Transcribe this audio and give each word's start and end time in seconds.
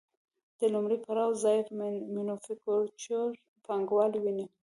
د 0.59 0.61
لومړي 0.73 0.97
پړاو 1.05 1.31
ځای 1.43 1.57
مینوفکچور 2.15 3.29
پانګوالي 3.65 4.19
ونیو 4.21 4.49